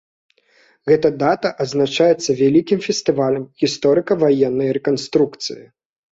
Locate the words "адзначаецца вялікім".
1.65-2.79